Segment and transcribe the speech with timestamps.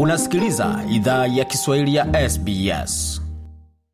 [0.00, 3.22] Unasikiliza idhaa ya Kiswahili ya SBS.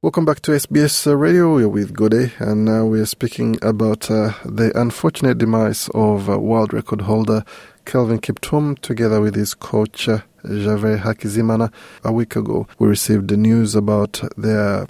[0.02, 1.54] Welcome back to SBS Radio.
[1.54, 6.72] We're with Gode, and now we're speaking about uh, the unfortunate demise of uh, world
[6.72, 7.44] record holder
[7.84, 11.70] Kelvin Kiptum, together with his coach uh, Gervais Hakizimana.
[12.04, 14.86] A week ago, we received the news about their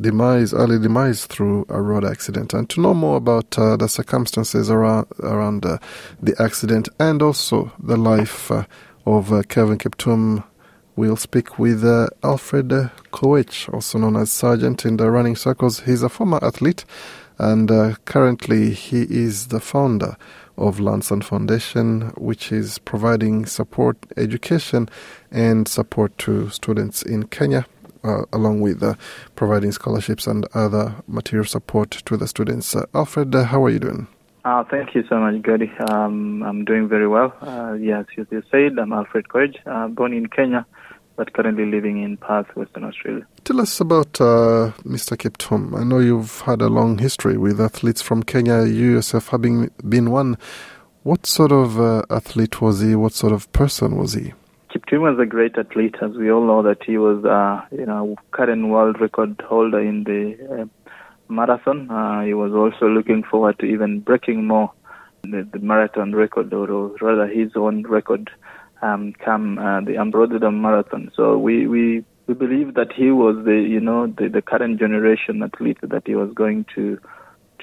[0.00, 2.54] demise, early demise through a road accident.
[2.54, 5.78] And to know more about uh, the circumstances around around uh,
[6.22, 8.64] the accident and also the life uh,
[9.04, 10.44] of uh, Kelvin Kiptum,
[10.96, 12.68] we'll speak with uh, Alfred
[13.12, 15.80] Koech, also known as Sergeant in the running circles.
[15.80, 16.84] He's a former athlete,
[17.38, 20.16] and uh, currently he is the founder
[20.56, 24.88] of Lanson Foundation, which is providing support, education,
[25.30, 27.66] and support to students in Kenya
[28.04, 28.94] uh, along with uh,
[29.36, 32.74] providing scholarships and other material support to the students.
[32.74, 34.06] Uh, Alfred, uh, how are you doing?
[34.44, 35.70] Uh, thank you so much, Gody.
[35.88, 37.32] Um, I'm doing very well.
[37.40, 39.26] Uh, yes, as you said, I'm Alfred
[39.66, 40.66] uh, born in Kenya,
[41.16, 43.26] but currently living in Perth, Western Australia.
[43.44, 45.16] Tell us about uh, Mr.
[45.16, 45.78] Kiptum.
[45.78, 50.10] I know you've had a long history with athletes from Kenya, you yourself having been
[50.10, 50.38] one.
[51.02, 52.94] What sort of uh, athlete was he?
[52.94, 54.32] What sort of person was he?
[54.72, 58.16] Kiptum was a great athlete, as we all know that he was, uh, you know,
[58.30, 60.64] current world record holder in the uh,
[61.28, 61.90] marathon.
[61.90, 64.72] Uh, he was also looking forward to even breaking more
[65.24, 68.30] the, the marathon record, or, or, rather his own record,
[68.82, 71.10] um, come uh, the Amsterdam Marathon.
[71.16, 75.42] So we, we we believe that he was the you know the, the current generation
[75.42, 76.98] athlete that he was going to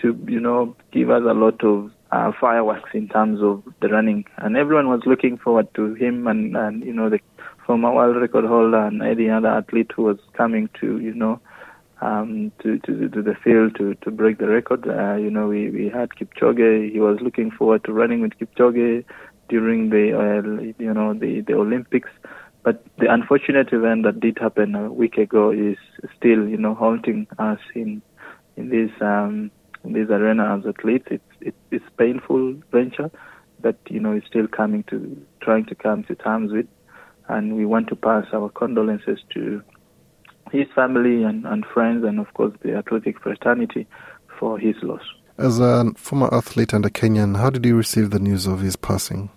[0.01, 4.25] to you know give us a lot of uh, fireworks in terms of the running,
[4.37, 7.19] and everyone was looking forward to him and and you know the
[7.65, 11.39] former world record holder and any other athlete who was coming to you know
[12.01, 14.87] um, to, to, to the field to, to break the record.
[14.87, 16.91] Uh, you know, we, we had Kipchoge.
[16.91, 19.03] He was looking forward to running with Kipchoge
[19.49, 22.09] during the uh, you know the, the Olympics.
[22.63, 25.77] But the unfortunate event that did happen a week ago is
[26.17, 28.01] still you know haunting us in
[28.55, 29.51] in this um,
[29.83, 31.07] in this arena as athletes.
[31.09, 33.11] It's it, it's painful venture
[33.61, 36.67] that you know is still coming to trying to come to terms with,
[37.27, 39.61] and we want to pass our condolences to
[40.51, 43.87] his family and, and friends, and of course the athletic fraternity
[44.39, 45.01] for his loss.
[45.37, 48.75] As a former athlete and a Kenyan, how did you receive the news of his
[48.75, 49.29] passing?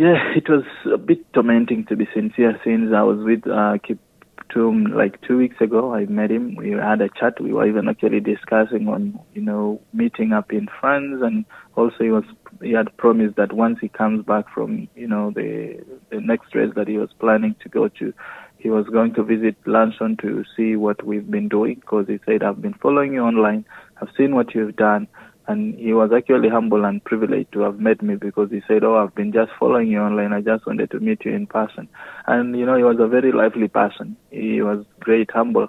[0.00, 4.94] Yeah, it was a bit tormenting to be sincere since I was with uh, Kiptum
[4.96, 5.92] like two weeks ago.
[5.92, 6.56] I met him.
[6.56, 7.38] We had a chat.
[7.38, 11.20] We were even actually discussing on, you know, meeting up in France.
[11.22, 11.44] And
[11.76, 12.24] also he was
[12.62, 16.72] he had promised that once he comes back from, you know, the the next race
[16.76, 18.14] that he was planning to go to,
[18.56, 22.42] he was going to visit Lanson to see what we've been doing because he said,
[22.42, 23.66] I've been following you online,
[24.00, 25.08] I've seen what you've done.
[25.50, 28.96] And he was actually humble and privileged to have met me because he said, Oh,
[28.96, 30.32] I've been just following you online.
[30.32, 31.88] I just wanted to meet you in person.
[32.28, 34.16] And, you know, he was a very lively person.
[34.30, 35.66] He was great, humble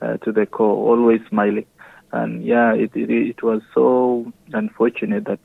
[0.00, 1.66] uh, to the core, always smiling.
[2.12, 5.40] And yeah, it, it, it was so unfortunate that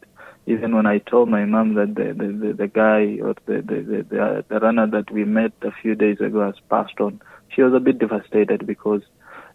[0.45, 4.05] even when I told my mom that the the, the, the guy or the the,
[4.07, 7.21] the the runner that we met a few days ago has passed on,
[7.55, 9.01] she was a bit devastated because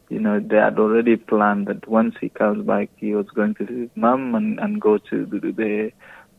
[0.09, 3.67] you know they had already planned that once he comes back, he was going to
[3.67, 5.93] see his mom and and go to the, the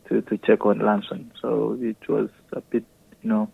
[0.09, 1.31] to to check on Lanson.
[1.42, 2.86] So it was a bit
[3.22, 3.52] you know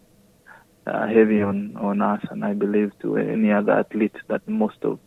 [0.87, 4.99] uh, heavy on on us, and I believe to any other athlete that most of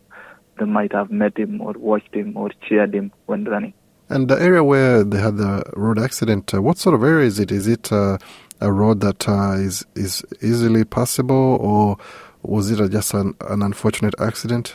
[0.58, 3.74] them might have met him or watched him or cheered him when running.
[4.08, 7.38] And the area where they had the road accident, uh, what sort of area is
[7.38, 7.50] it?
[7.50, 8.18] Is it uh,
[8.60, 11.96] a road that uh, is is easily passable, or
[12.42, 14.74] was it just an, an, unfortunate accident?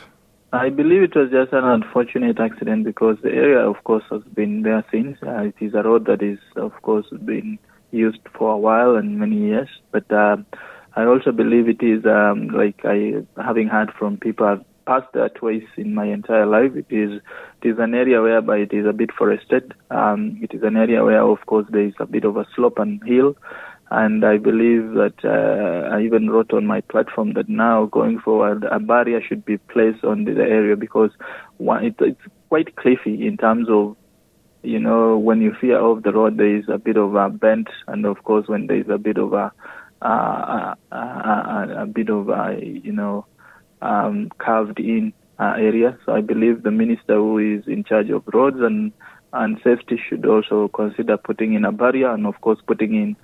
[0.52, 4.62] I believe it was just an unfortunate accident because the area, of course, has been
[4.62, 5.16] there since.
[5.22, 7.56] Uh, it is a road that is, of course, been
[7.92, 9.68] used for a while and many years.
[9.92, 10.38] But uh,
[10.96, 15.28] I also believe it is um, like I, having heard from people I've passed there
[15.28, 16.72] twice in my entire life.
[16.74, 17.20] It is
[17.62, 19.72] it is an area whereby it is a bit forested.
[19.90, 22.78] Um, it is an area where, of course, there is a bit of a slope
[22.78, 23.36] and hill.
[23.90, 28.64] And I believe that uh, I even wrote on my platform that now going forward,
[28.70, 31.10] a barrier should be placed on the area because
[31.56, 33.96] one, it, it's quite cliffy in terms of,
[34.62, 37.68] you know, when you fear off the road, there is a bit of a bend,
[37.88, 39.50] and of course, when there is a bit of a,
[40.02, 43.26] a, a, a bit of a, you know,
[43.82, 45.98] um, carved in uh, area.
[46.06, 48.92] So I believe the minister who is in charge of roads and
[49.32, 53.16] and safety should also consider putting in a barrier and of course putting in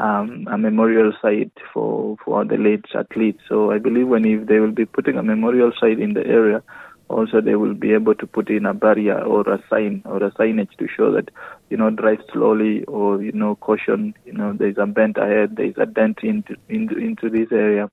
[0.00, 3.40] um, a memorial site for for the late athletes.
[3.48, 6.62] So I believe when if they will be putting a memorial site in the area,
[7.08, 10.30] also they will be able to put in a barrier or a sign or a
[10.32, 11.30] signage to show that
[11.68, 14.14] you know drive slowly or you know caution.
[14.24, 17.90] You know there's a bend ahead, there's a dent into into into this area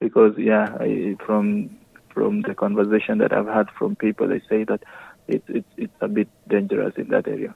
[0.00, 1.70] because yeah, I, from
[2.12, 4.82] from the conversation that I've had from people, they say that
[5.28, 7.54] it's it's it's a bit dangerous in that area.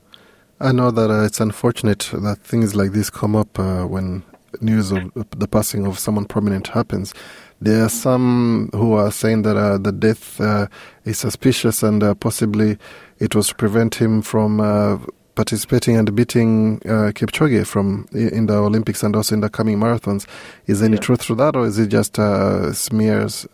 [0.61, 4.25] I know that uh, it's unfortunate that things like this come up uh, when
[4.61, 7.15] news of the passing of someone prominent happens.
[7.61, 10.67] There are some who are saying that uh, the death uh,
[11.05, 12.77] is suspicious and uh, possibly
[13.19, 14.99] it was to prevent him from uh,
[15.37, 20.27] participating and beating uh, Kipchoge from in the Olympics and also in the coming marathons.
[20.67, 21.03] Is there any yeah.
[21.03, 23.47] truth to that, or is it just uh, smears?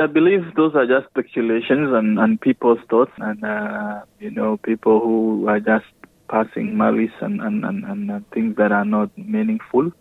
[0.00, 5.00] I believe those are just speculations and, and people's thoughts, and uh, you know, people
[5.00, 5.86] who are just
[6.28, 9.92] passing malice and, and, and, and things that are not meaningful.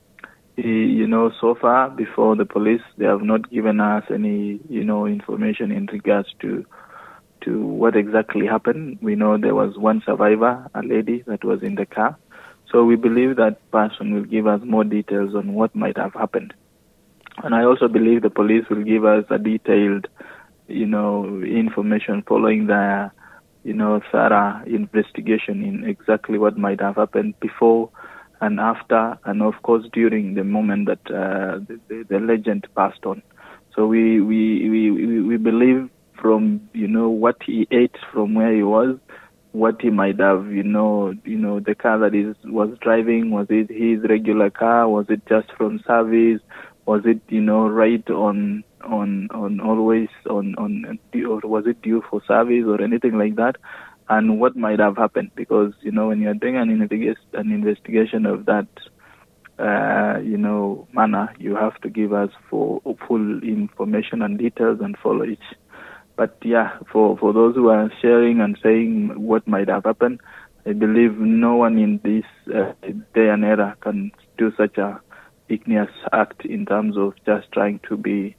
[0.57, 5.05] You know, so far before the police, they have not given us any, you know,
[5.07, 6.65] information in regards to
[7.41, 8.99] to what exactly happened.
[9.01, 12.15] We know there was one survivor, a lady that was in the car.
[12.71, 16.53] So we believe that person will give us more details on what might have happened.
[17.43, 20.07] And I also believe the police will give us a detailed,
[20.67, 23.11] you know, information following the,
[23.63, 27.89] you know, thorough investigation in exactly what might have happened before
[28.41, 33.21] and after, and of course during the moment that uh, the, the, legend passed on.
[33.75, 38.63] So we, we, we, we believe from you know what he ate from where he
[38.63, 38.97] was,
[39.51, 43.47] what he might have you know you know the car that he was driving was
[43.49, 46.41] it his regular car was it just from service
[46.85, 52.03] was it you know right on on on always on on or was it due
[52.09, 53.55] for service or anything like that?
[54.09, 55.31] And what might have happened?
[55.35, 58.67] Because you know when you're doing an investigation an investigation of that
[59.59, 64.97] uh, you know manner you have to give us for full information and details and
[64.97, 65.39] follow it
[66.21, 70.19] but yeah, for, for those who are sharing and saying what might have happened,
[70.67, 72.73] I believe no one in this uh,
[73.15, 75.01] day and era can do such a
[75.51, 78.35] igneous act in terms of just trying to be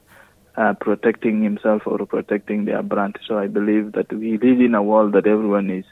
[0.57, 3.17] uh, protecting himself or protecting their brand.
[3.27, 5.85] So I believe that we live in a world that everyone is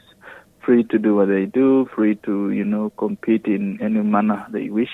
[0.64, 4.68] free to do what they do, free to you know compete in any manner they
[4.70, 4.90] wish.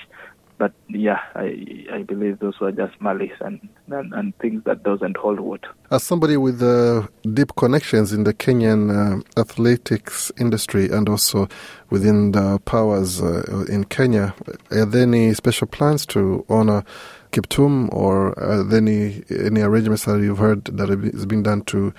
[0.59, 5.17] But yeah, I I believe those were just malice and, and, and things that doesn't
[5.17, 5.69] hold water.
[5.91, 11.49] As somebody with uh, deep connections in the Kenyan uh, athletics industry and also
[11.91, 14.35] within the powers uh, in Kenya,
[14.73, 16.83] are there any special plans to honor
[17.31, 18.35] Kiptum or
[18.75, 21.95] any, any arrangements that you've heard that has been done to,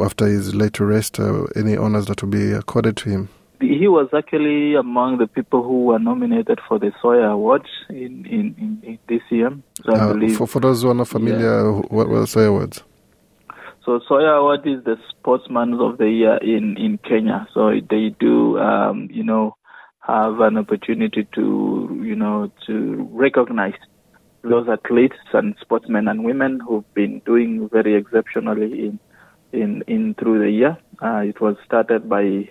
[0.00, 3.28] after his late arrest, uh, any honors that will be accorded to him?
[3.60, 8.54] He was actually among the people who were nominated for the SOYA Awards in, in,
[8.58, 9.50] in, in this year.
[9.84, 11.80] So uh, believe, for, for those who are not familiar, yeah.
[11.88, 12.82] what were the SOYA Awards?
[13.84, 17.48] So SOYA Award is the Sportsman of the Year in, in Kenya.
[17.54, 19.56] So they do, um, you know,
[20.00, 23.74] have an opportunity to, you know, to recognize
[24.42, 29.00] those athletes and sportsmen and women who've been doing very exceptionally in
[29.52, 30.76] in, in through the year.
[31.02, 32.48] Uh, it was started by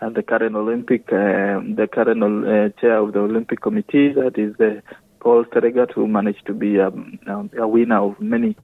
[0.00, 4.54] and the current Olympic, uh, the current uh, chair of the Olympic Committee, that is
[4.60, 4.80] uh,
[5.20, 7.18] Paul Tergat, who managed to be um,
[7.58, 8.56] a winner of many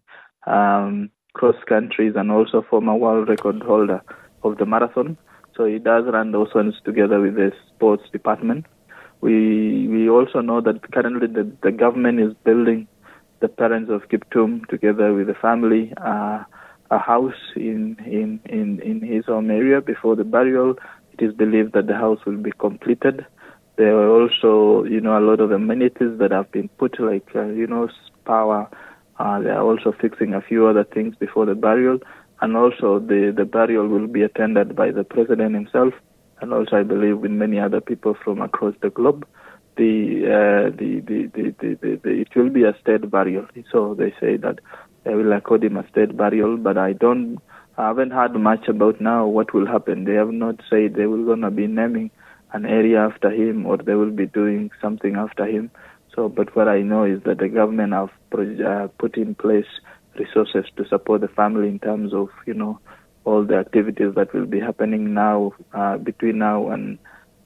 [0.47, 4.03] um, cross countries and also former world record holder
[4.43, 5.17] of the marathon.
[5.57, 8.67] So he does run those ones together with the sports department.
[9.21, 12.89] We we also know that currently the, the government is building
[13.41, 16.45] the parents of Kiptum together with the family uh,
[16.93, 20.75] a house in, in, in, in his home area before the burial
[21.13, 23.25] it is believed that the house will be completed.
[23.77, 27.47] There are also, you know, a lot of amenities that have been put, like, uh,
[27.47, 27.89] you know,
[28.25, 28.69] power.
[29.19, 31.99] Uh, they are also fixing a few other things before the burial.
[32.41, 35.95] And also, the, the burial will be attended by the president himself,
[36.41, 39.27] and also, I believe, with many other people from across the globe.
[39.77, 43.47] The, uh, the, the, the, the, the, the, it will be a state burial.
[43.71, 44.59] So they say that
[45.05, 47.39] they will accord him a state burial, but I don't
[47.77, 50.05] I haven't heard much about now what will happen.
[50.05, 52.11] They have not said they will gonna be naming
[52.53, 55.71] an area after him or they will be doing something after him.
[56.15, 59.67] So, but what I know is that the government have uh, put in place
[60.19, 62.79] resources to support the family in terms of you know
[63.25, 66.99] all the activities that will be happening now uh, between now and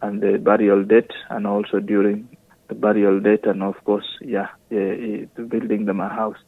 [0.02, 2.28] and the burial date and also during
[2.68, 6.38] the burial date and of course yeah, yeah building them a house.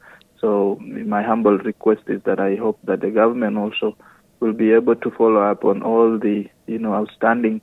[0.40, 3.96] So my humble request is that I hope that the government also
[4.40, 7.60] will be able to follow up on all the you know outstanding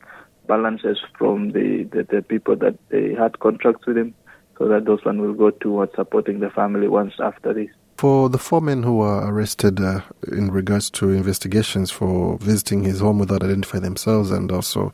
[0.47, 4.13] balances from the, the, the people that they had contracts with him
[4.57, 8.37] so that those one will go towards supporting the family once after this For the
[8.37, 13.41] four men who were arrested uh, in regards to investigations for visiting his home without
[13.41, 14.91] identifying themselves, and also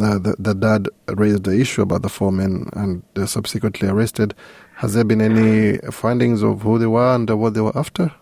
[0.00, 4.32] uh, the, the, dad raised the issue about the four men and they're subsequently arrested.
[4.76, 8.12] Has there been any findings of who they were and what they were after?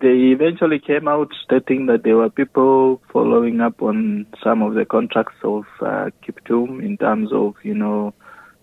[0.00, 4.86] They eventually came out stating that there were people following up on some of the
[4.86, 8.14] contracts of uh, Kiptum in terms of, you know,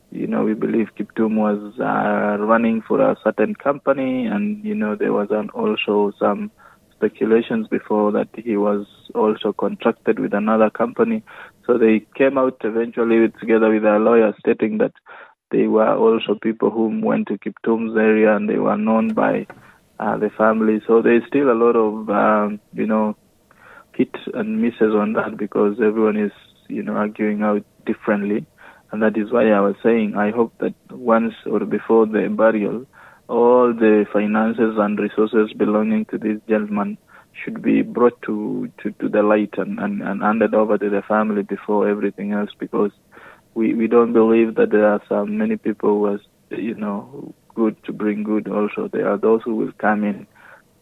[0.10, 4.96] you know, we believe Kiptum was uh, running for a certain company, and you know,
[4.96, 6.50] there was an also some
[6.96, 11.24] speculations before that he was also contracted with another company.
[11.68, 14.94] So they came out eventually together with a lawyer stating that
[15.54, 19.46] they were also people who went to Kiptum's area and they were known by
[20.00, 20.82] uh, the family.
[20.88, 23.16] So there's still a lot of, um, you know,
[23.96, 26.32] hit and misses on that because everyone is,
[26.68, 28.48] you know, arguing out differently.
[28.92, 32.88] And that is why I was saying I hope that once or before the burial,
[33.28, 36.98] all the finances and resources belonging to this gentleman
[37.44, 41.04] should be brought to, to, to the light and, and, and handed over to the
[41.08, 42.92] family before everything else because
[43.56, 46.20] we, we don't believe that there are so many people who are,
[46.58, 48.88] you know, good to bring good also.
[48.88, 50.28] There are those who will come in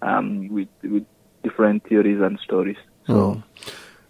[0.02, 1.06] um, with, with
[1.44, 2.78] different theories and stories.
[3.08, 3.14] So.
[3.14, 3.44] Oh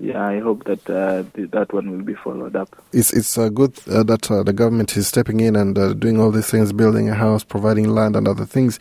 [0.01, 2.75] yeah, I hope that uh, that one will be followed up.
[2.91, 6.20] It's it's uh, good uh, that uh, the government is stepping in and uh, doing
[6.20, 8.80] all these things, building a house, providing land, and other things.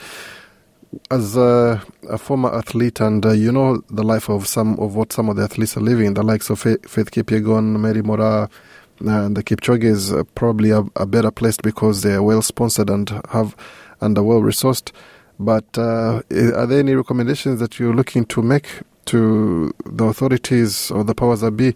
[1.11, 5.13] As a, a former athlete, and uh, you know the life of some of what
[5.13, 8.51] some of the athletes are living, the likes of Faith Kipyegon, Mary Moraa,
[9.00, 13.11] and the Kipchoge is probably a, a, better placed because they are well sponsored and
[13.30, 13.57] have
[14.00, 14.92] and are well resourced.
[15.38, 18.69] But are there any recommendations that you're looking to make
[19.07, 21.75] to the authorities or the powers that be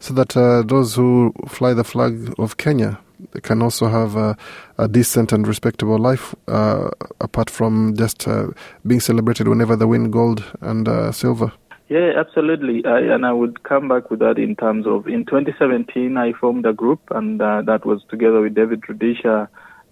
[0.00, 2.98] so that uh, those who fly the flag of Kenya
[3.42, 4.36] can also have a,
[4.78, 8.48] a decent and respectable life uh, apart from just uh,
[8.84, 11.52] being celebrated whenever they win gold and uh, silver.
[11.92, 12.82] Yeah, absolutely.
[12.86, 16.64] I, and I would come back with that in terms of in 2017, I formed
[16.64, 19.46] a group, and uh, that was together with David Rudisha,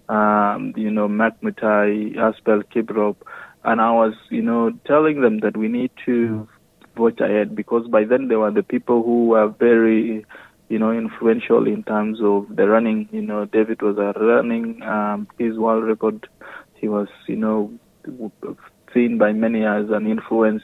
[0.09, 3.17] um, you know, Mac Mutai, Asbel Kiprop,
[3.63, 6.49] and I was, you know, telling them that we need to
[6.97, 10.25] vote ahead because by then there were the people who were very,
[10.69, 13.09] you know, influential in terms of the running.
[13.11, 16.27] You know, David was a running um, his world record.
[16.73, 17.71] He was, you know,
[18.91, 20.63] seen by many as an influence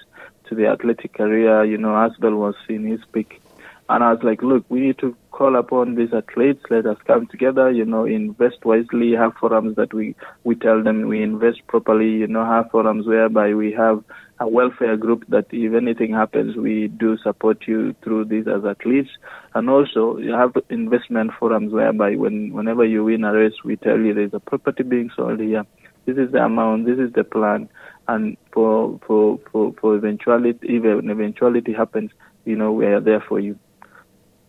[0.50, 1.63] to the athletic career.
[1.63, 3.42] You know, Asbel was in his peak.
[3.89, 6.62] And I was like, look, we need to call upon these athletes.
[6.70, 11.08] Let us come together, you know, invest wisely, have forums that we, we tell them
[11.08, 14.04] we invest properly, you know, have forums whereby we have
[14.39, 19.10] a welfare group that if anything happens, we do support you through this as athletes.
[19.54, 23.98] And also you have investment forums whereby when, whenever you win a race, we tell
[23.98, 25.66] you there's a property being sold here.
[26.06, 27.70] This is the amount, this is the plan.
[28.08, 32.12] And for, for, for, for eventuality, if an eventuality happens,
[32.46, 33.60] you know, we are there for you.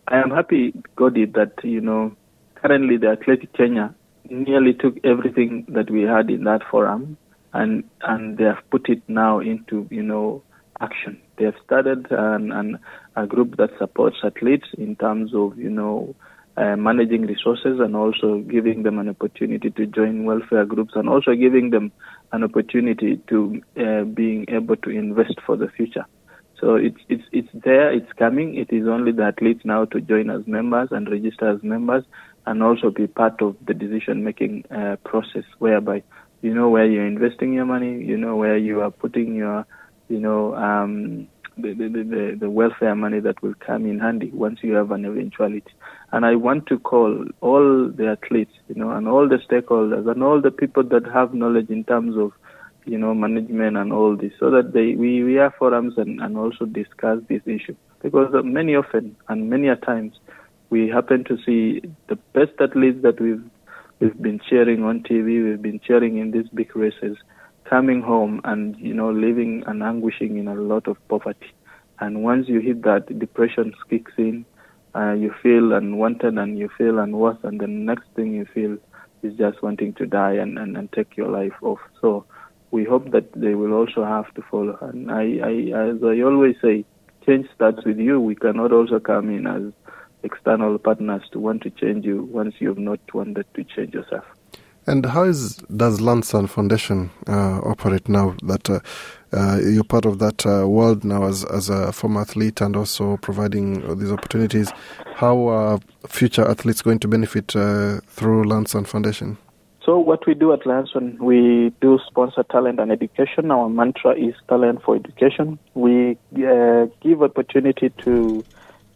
[0.07, 2.15] I am happy, Godi, that, you know,
[2.55, 3.93] currently the Athletic Kenya
[4.29, 7.17] nearly took everything that we had in that forum
[7.53, 10.43] and and they have put it now into you know
[10.79, 11.19] action.
[11.37, 12.79] They have started an, an,
[13.15, 16.15] a group that supports athletes in terms of you know
[16.57, 21.33] uh, managing resources and also giving them an opportunity to join welfare groups and also
[21.33, 21.91] giving them
[22.31, 26.05] an opportunity to uh, being able to invest for the future.
[26.59, 28.57] So it's it's it's there, it's coming.
[28.57, 32.03] It is only the athletes now to join as members and register as members
[32.45, 36.03] and also be part of the decision making uh, process whereby
[36.41, 38.03] you know where you're investing your money.
[38.03, 39.65] You know where you are putting your,
[40.09, 41.27] you know, um,
[41.57, 45.05] the, the, the, the welfare money that will come in handy once you have an
[45.05, 45.71] eventuality.
[46.11, 50.23] And I want to call all the athletes, you know, and all the stakeholders and
[50.23, 52.31] all the people that have knowledge in terms of,
[52.85, 56.37] you know, management and all this, so that they we, we have forums and, and
[56.37, 57.75] also discuss this issue.
[58.01, 60.15] Because many often and many a times
[60.69, 63.43] we happen to see the best athletes that we've
[63.99, 67.17] we've been cheering on TV, we've been cheering in these big races,
[67.65, 71.53] coming home and, you know, living and anguishing in a lot of poverty.
[71.99, 74.45] And once you hit that, depression kicks in,
[74.95, 78.77] uh, you feel unwanted and you feel unworth, and the next thing you feel
[79.21, 81.79] is just wanting to die and, and, and take your life off.
[82.01, 82.25] So
[82.71, 84.77] we hope that they will also have to follow.
[84.81, 86.85] And I, I, as I always say,
[87.25, 88.19] change starts with you.
[88.19, 89.73] We cannot also come in as
[90.23, 94.25] external partners to want to change you once you have not wanted to change yourself.
[94.89, 98.79] And how is, does Lansana Foundation uh, operate now that uh,
[99.31, 103.17] uh, you're part of that uh, world now as, as a former athlete and also
[103.17, 104.71] providing these opportunities?
[105.13, 109.37] How are future athletes going to benefit uh, through Lansana Foundation?
[109.85, 113.51] So what we do at Lanson, we do sponsor talent and education.
[113.51, 115.59] Our mantra is talent for education.
[115.75, 118.43] We uh, give opportunity to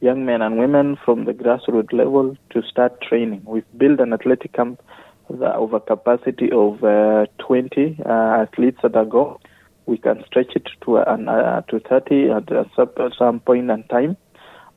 [0.01, 3.43] young men and women from the grassroots level to start training.
[3.45, 4.81] We've built an athletic camp
[5.29, 9.39] of a capacity of uh, 20 uh, athletes that are go.
[9.85, 12.49] We can stretch it to uh, to 30 at
[13.17, 14.17] some point in time.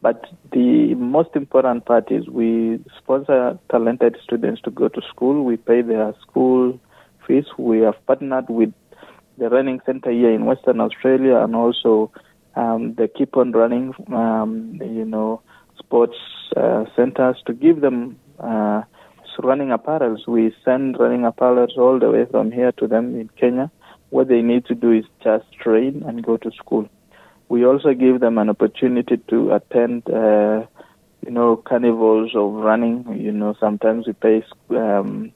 [0.02, 5.44] But the most important part is we sponsor talented students to go to school.
[5.44, 6.78] We pay their school
[7.26, 7.44] fees.
[7.58, 8.72] We have partnered with
[9.38, 12.10] the running center here in Western Australia and also
[12.56, 15.42] um, they keep on running, um, you know,
[15.78, 16.16] sports
[16.56, 18.82] uh, centers to give them uh,
[19.38, 20.26] running apparels.
[20.26, 23.70] We send running apparels all the way from here to them in Kenya.
[24.10, 26.88] What they need to do is just train and go to school.
[27.48, 30.66] We also give them an opportunity to attend, uh,
[31.24, 33.04] you know, carnivals of running.
[33.20, 35.32] You know, sometimes we pay, um,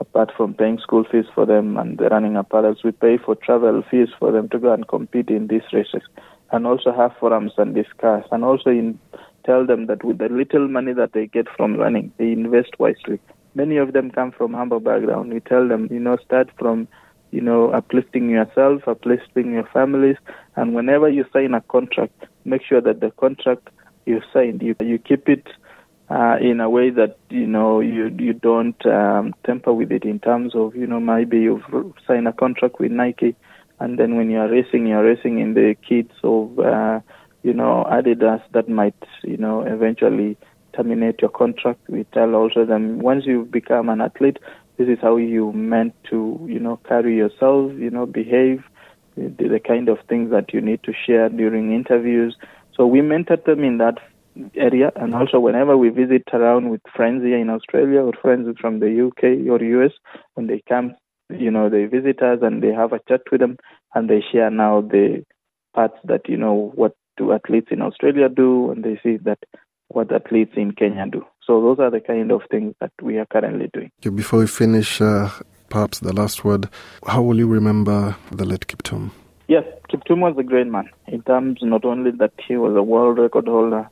[0.00, 3.82] apart from paying school fees for them and the running apparels, we pay for travel
[3.90, 6.02] fees for them to go and compete in these races
[6.52, 8.98] and also have forums and discuss and also in,
[9.46, 13.20] tell them that with the little money that they get from running, they invest wisely.
[13.54, 15.32] Many of them come from humble background.
[15.32, 16.88] We tell them, you know, start from,
[17.30, 20.16] you know, uplifting yourself, uplifting your families,
[20.56, 23.68] and whenever you sign a contract, make sure that the contract
[24.04, 25.46] you signed, you you keep it
[26.10, 30.20] uh, in a way that you know you you don't um, temper with it in
[30.20, 31.64] terms of you know maybe you've
[32.06, 33.34] signed a contract with Nike
[33.78, 37.00] and then when you're racing, you're racing in the kits of, uh,
[37.46, 40.36] you know, Adidas that might, you know, eventually
[40.74, 41.80] terminate your contract.
[41.88, 44.38] We tell also them once you become an athlete,
[44.78, 48.64] this is how you meant to, you know, carry yourself, you know, behave,
[49.16, 52.36] the, the kind of things that you need to share during interviews.
[52.74, 53.98] So we mentor them in that
[54.56, 55.20] area, and mm-hmm.
[55.22, 59.48] also whenever we visit around with friends here in Australia or friends from the UK
[59.48, 59.92] or US,
[60.34, 60.96] when they come
[61.28, 63.56] you know, they visit us and they have a chat with them
[63.94, 65.24] and they share now the
[65.74, 69.38] parts that, you know, what do athletes in Australia do and they see that
[69.88, 71.24] what athletes in Kenya do.
[71.46, 73.90] So those are the kind of things that we are currently doing.
[74.00, 75.30] Before we finish, uh,
[75.68, 76.68] perhaps the last word,
[77.06, 79.10] how will you remember the late Kiptum?
[79.48, 83.18] Yes, Kiptum was a great man in terms not only that he was a world
[83.18, 83.88] record holder,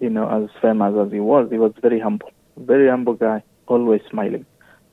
[0.00, 4.00] you know, as famous as he was, he was very humble, very humble guy, always
[4.10, 4.44] smiling.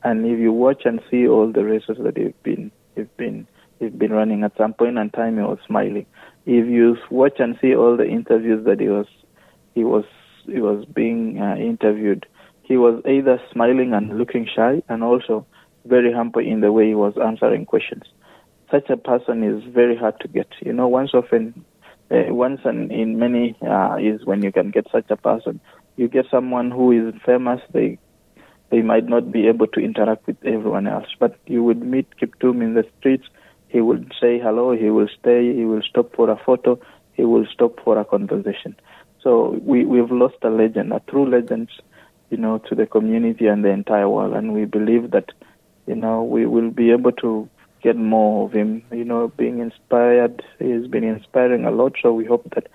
[0.04, 3.48] And if you watch and see all the races that he's been, he's been,
[3.80, 6.06] he's been running, at some point in time he was smiling.
[6.46, 9.08] If you watch and see all the interviews that he was,
[9.74, 10.06] he was,
[10.46, 12.26] he was being uh, interviewed,
[12.64, 15.46] he was either smiling and looking shy, and also
[15.86, 18.04] very humble in the way he was answering questions.
[18.72, 20.48] Such a person is very hard to get.
[20.62, 21.66] You know, once often,
[22.10, 25.60] uh, once and in many uh, is when you can get such a person.
[25.96, 28.00] You get someone who is famous, they
[28.72, 31.06] they might not be able to interact with everyone else.
[31.20, 33.26] But you would meet Kiptum in the streets.
[33.74, 34.74] He will say hello.
[34.74, 35.52] He will stay.
[35.52, 36.80] He will stop for a photo.
[37.14, 38.76] He will stop for a conversation.
[39.24, 41.70] So we we've lost a legend, a true legend,
[42.30, 44.36] you know, to the community and the entire world.
[44.36, 45.32] And we believe that,
[45.88, 47.50] you know, we will be able to
[47.82, 48.84] get more of him.
[48.92, 50.44] You know, being inspired.
[50.60, 51.94] He's been inspiring a lot.
[52.00, 52.68] So we hope that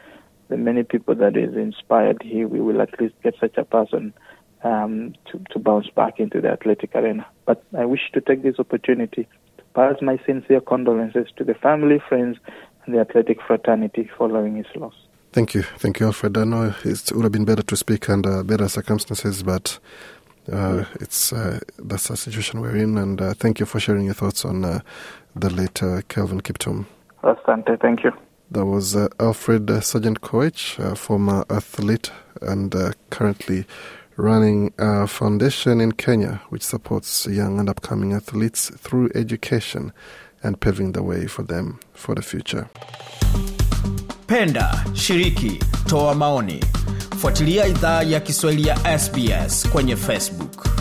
[0.49, 4.13] the many people that is inspired here, we will at least get such a person
[4.65, 7.25] um, to, to bounce back into the athletic arena.
[7.47, 9.29] But I wish to take this opportunity
[9.74, 12.38] pass my sincere condolences to the family, friends,
[12.85, 14.94] and the athletic fraternity following his loss.
[15.33, 15.62] Thank you.
[15.62, 16.37] Thank you, Alfred.
[16.38, 19.78] I know it would have been better to speak under better circumstances, but
[20.50, 22.96] uh, it's uh, that's the situation we're in.
[22.96, 24.81] And uh, thank you for sharing your thoughts on uh,
[25.37, 26.87] the late uh, Kelvin Kiptum.
[27.22, 27.81] Asante.
[27.81, 28.12] Thank you.
[28.50, 32.74] That was uh, Alfred uh, Sergeant Koech, former athlete and
[33.11, 33.66] currently
[34.18, 39.92] running a foundation in Kenya which supports young and upcoming athletes through education
[40.42, 42.68] and paving the way for them for the future.
[44.26, 46.61] Penda, shiriki, toa maoni.
[47.18, 50.78] Fuatilia idhaa ya Kiswahili ya SBS kwenye Facebook.